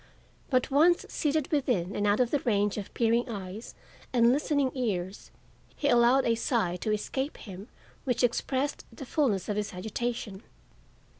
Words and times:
But 0.49 0.71
once 0.71 1.05
seated 1.09 1.51
within, 1.51 1.95
and 1.95 2.07
out 2.07 2.19
of 2.19 2.31
the 2.31 2.39
range 2.39 2.79
of 2.79 2.91
peering 2.95 3.29
eyes 3.29 3.75
and 4.11 4.31
listening 4.31 4.71
ears, 4.73 5.29
he 5.75 5.89
allowed 5.89 6.25
a 6.25 6.33
sigh 6.33 6.75
to 6.77 6.91
escape 6.91 7.37
him 7.37 7.67
which 8.03 8.23
expressed 8.23 8.83
the 8.91 9.05
fullness 9.05 9.47
of 9.47 9.57
his 9.57 9.73
agitation. 9.75 10.41